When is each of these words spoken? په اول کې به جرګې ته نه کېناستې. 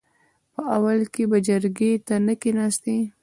په 0.53 0.61
اول 0.75 1.01
کې 1.13 1.23
به 1.31 1.37
جرګې 1.47 1.91
ته 2.07 2.15
نه 2.27 2.33
کېناستې. 2.41 2.97